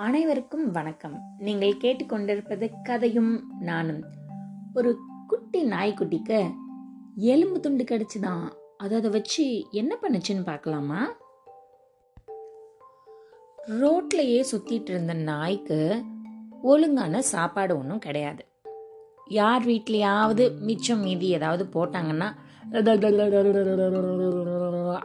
அனைவருக்கும் 0.00 0.70
வணக்கம். 0.70 1.22
நீங்கள் 1.38 1.76
கேட்டுக்கொண்டிருப்பது 1.76 2.70
கதையும் 2.82 3.52
நானும். 3.60 4.04
ஒரு 4.74 4.98
குட்டி 5.26 5.64
நாய்க்குட்டிக்கு 5.64 6.50
எலும்பு 7.14 7.60
துண்டு 7.60 7.84
கிடைச்சுதான் 7.84 8.52
அது 8.76 8.96
அதை 8.96 9.10
வச்சு 9.10 9.70
என்ன 9.70 9.96
பண்ணுச்சுன்னு 10.02 10.44
பார்க்கலாமா? 10.44 11.12
ரோட்லயே 13.66 14.44
சுத்திட்டு 14.52 14.90
இருந்த 14.90 15.14
நாய்க்கு 15.14 16.02
ஒழுங்கான 16.62 17.22
சாப்பாடு 17.22 17.78
ஒன்றும் 17.78 17.98
கிடையாது. 17.98 18.46
யார் 19.26 19.64
வீட்லையாவது 19.64 20.58
மிச்சம் 20.58 21.00
மீதி 21.00 21.28
ஏதாவது 21.28 21.64
போட்டாங்கன்னா 21.74 22.28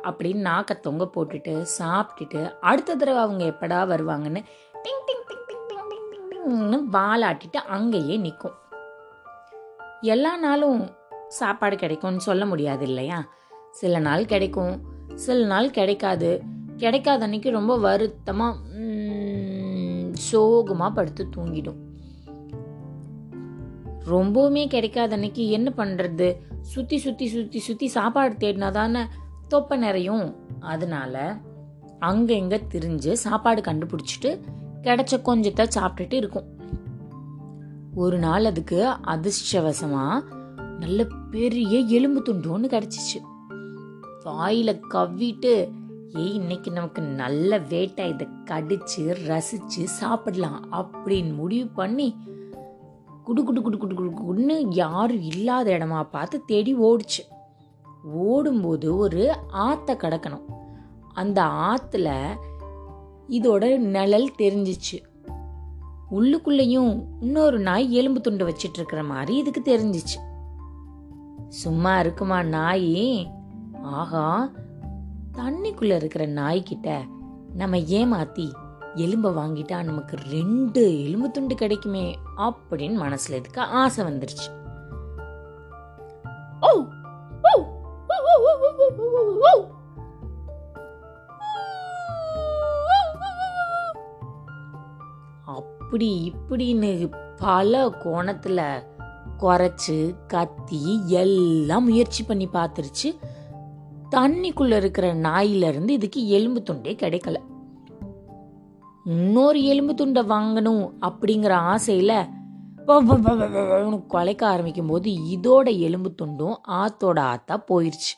அப்படின்னு 0.04 0.46
நாக்க 0.50 0.80
தொங்க 0.80 1.10
போட்டுட்டு 1.16 1.66
சாப்பிட்டுட்டு 1.80 2.54
அடுத்த 2.62 2.96
தடவை 2.96 3.22
அவங்க 3.22 3.46
எப்படா 3.46 3.80
வருவாங்கன்னு 3.88 4.44
டிங் 4.84 5.04
டிங் 5.08 5.24
டிங் 5.30 5.46
டிங் 5.50 5.64
டிங் 5.70 5.88
டிங் 5.90 6.08
டிங் 6.12 6.28
டிங்னு 6.32 6.78
வாலாட்டிட்டு 6.92 7.56
அங்கேயே 7.56 8.18
நிற்கும் 8.18 8.58
எல்லா 10.02 10.38
நாளும் 10.38 10.82
சாப்பாடு 11.28 11.76
கிடைக்கும்னு 11.76 12.20
சொல்ல 12.20 12.46
முடியாது 12.46 12.86
இல்லையா? 12.86 13.20
சில 13.72 14.00
நாள் 14.00 14.26
கிடைக்கும் 14.26 14.74
சில 15.16 15.46
நாள் 15.46 15.70
கிடைக்காது. 15.72 16.44
கிடைக்காத 16.78 17.24
அன்னைக்கு 17.24 17.50
ரொம்ப 17.52 17.78
வருத்தமாக 17.78 18.58
சோகமாக 20.12 20.92
படுத்து 20.94 21.24
தூங்கிடும். 21.36 21.80
ரொம்பவுமே 24.06 24.68
கிடைக்காத 24.68 25.14
அன்னைக்கு 25.14 25.50
என்ன 25.50 25.74
பண்ணுறது 25.78 26.28
சுற்றி 26.62 26.98
சுற்றி 26.98 27.28
சுற்றி 27.28 27.60
சுற்றி 27.60 27.88
சாப்பாடு 27.88 28.36
தேடினா 28.36 28.72
தானே 28.72 29.04
தொப்பை 29.48 29.78
நிறையும். 29.78 30.26
அதனால 30.60 31.36
அங்கே 32.00 32.36
இங்கே 32.38 32.60
திரிஞ்சு 32.72 33.12
சாப்பாடு 33.12 33.62
கண்டுபிடிச்சிட்டு 33.62 34.32
கிடைச்ச 34.84 35.22
கொஞ்சத்தை 35.26 35.68
சாப்பிட்டுட்டு 35.76 36.14
இருக்கும். 36.14 36.62
ஒரு 37.96 38.18
நாள் 38.18 38.46
அதுக்கு 38.46 38.96
அதிர்ஷ்டவசமா 39.06 40.24
நல்ல 40.80 41.08
பெரிய 41.32 41.80
எலும்பு 41.80 42.22
துண்டு 42.22 42.52
ஒன்று 42.52 42.80
கிடச்சிச்சு. 42.80 43.22
வாயில 44.26 44.80
கவ்விட்டு 44.90 45.72
ஏய் 46.10 46.34
இன்னைக்கு 46.34 46.72
நமக்கு 46.72 47.02
நல்ல 47.02 47.58
வேட்டை. 47.58 48.10
இதை 48.10 48.28
கடிச்சு 48.46 48.98
ரசிச்சு 48.98 49.84
சாப்பிடலாம். 49.84 50.72
அப்படின்னு 50.72 51.36
முடிவு 51.36 51.68
பண்ணி 51.68 52.16
குடு 53.24 53.44
குடு 53.44 53.62
குடு 53.62 53.78
குடு 53.78 53.96
குடு 53.96 54.34
குடுன்னு 54.34 54.66
யாரும் 54.70 55.22
இல்லாத 55.22 55.72
இடமா 55.72 56.08
பார்த்து 56.12 56.42
தேடி 56.46 56.76
ஓடுச்சு. 56.76 57.24
ஓடும்போது 58.04 58.98
ஒரு 58.98 59.38
ஆத்த 59.54 59.88
கடக்கணும். 59.88 60.46
அந்த 61.14 61.44
ஆற்றுல 61.44 62.36
இதோட 63.30 63.78
நிழல் 63.78 64.36
தெரிஞ்சிச்சு 64.40 64.98
உள்ளுக்குள்ளேயும் 66.12 66.92
இன்னொரு 67.22 67.60
நாய் 67.60 67.94
எலும்பு 67.94 68.22
துண்டு 68.22 68.46
வச்சிட்டு 68.46 68.78
இருக்கிற 68.78 69.04
மாதிரி 69.04 69.38
இதுக்கு 69.38 69.62
தெரிஞ்சிச்சு 69.62 70.20
சும்மா 71.50 72.00
இருக்குமா 72.00 72.42
நாய் 72.42 73.30
ஆகா 73.82 74.50
தண்ணிக்குள்ள 75.32 75.96
இருக்கிற 75.96 76.28
நாய்கிட்ட 76.28 76.90
நம்ம 77.54 77.78
ஏமாத்தி 77.78 78.48
எலும்ப 78.96 79.28
வாங்கிட்டா 79.34 79.84
நமக்கு 79.84 80.18
ரெண்டு 80.18 80.82
எலும்பு 81.06 81.32
துண்டு 81.32 81.56
கிடைக்குமே 81.56 82.16
அப்படின்னு 82.38 82.98
மனசுல 83.00 83.36
இதுக்கு 83.36 83.62
ஆசை 83.62 84.06
வந்துருச்சு 84.06 84.50
ஓ 86.62 86.72
ஓ 87.44 87.54
ஓ, 88.10 88.18
ஓ, 88.30 88.36
ஓ, 88.46 88.52
ஓ, 89.00 89.24
ஓ, 89.48 89.54
அப்படி 95.94 96.34
இப்படின்னு 96.50 97.12
பல 97.38 97.88
கோணத்துல 97.88 98.84
குறைச்சு 99.40 100.16
கத்தி 100.28 101.02
எல்லாம் 101.06 101.84
முயற்சி 101.84 102.24
பண்ணி 102.24 102.48
பார்த்துருச்சு. 102.48 103.10
தண்ணிக்குள்ள 104.12 104.76
இருக்கிற 104.76 105.16
நாயில 105.16 105.68
இருந்து 105.68 105.94
இதுக்கு 105.94 106.28
எலும்பு 106.28 106.64
துண்டே 106.70 106.96
கிடைக்கல. 106.96 107.36
இன்னொரு 109.06 109.64
எலும்பு 109.64 109.94
துண்டை 109.94 110.24
வாங்கணும் 110.24 110.90
அப்படிங்கிற 111.02 111.54
ஆசையில 111.72 112.30
குலைக்க 114.08 114.48
ஆரம்பிக்கும் 114.48 114.88
போது 114.88 115.12
இதோட 115.12 115.80
எலும்பு 115.80 116.14
துண்டும் 116.22 116.56
ஆத்தோட 116.68 117.20
ஆத்தா 117.20 117.64
போயிருச்சு. 117.68 118.16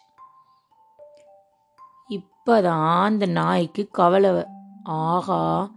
இப்பதான் 2.10 3.02
அந்த 3.02 3.26
நாய்க்கு 3.26 3.88
கவலை. 3.92 4.46
ஆகா 4.84 5.72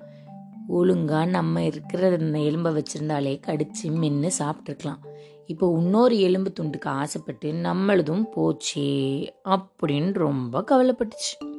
ஒழுங்கா 0.69 1.29
நம்ம 1.29 1.65
இருக்கிற 1.65 2.17
இந்த 2.19 2.39
எலும்பை 2.39 2.71
வச்சிருந்தாலே 2.79 3.41
கடிச்சு 3.47 3.85
மின்னு 3.85 4.31
சாப்பிட்ருக்கலாம் 4.39 5.01
இப்போ 5.47 5.75
இன்னொரு 5.79 6.19
எலும்பு 6.19 6.53
துண்டுக்கு 6.61 6.87
ஆசைப்பட்டு 6.87 7.53
நம்மளதும் 7.53 8.25
போச்சே 8.37 8.89
அப்படின்னு 9.45 10.13
ரொம்ப 10.13 10.65
கவலைப்பட்டுச்சு. 10.71 11.58